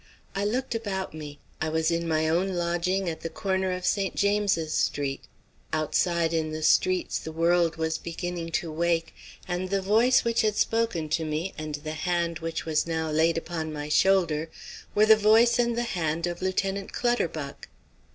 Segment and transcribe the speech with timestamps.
[0.35, 4.15] I looked about me; I was in my own lodging at the corner of St
[4.15, 5.25] James's Street,
[5.71, 9.13] outside in the streets the world was beginning to wake,
[9.47, 13.37] and the voice which had spoken to me and the hand which was now laid
[13.37, 14.49] upon my shoulder
[14.95, 17.67] were the voice and the hand of Lieutenant Clutterbuck.